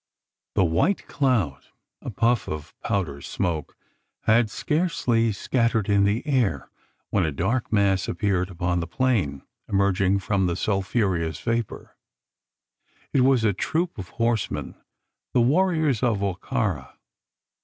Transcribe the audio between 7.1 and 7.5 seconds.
when a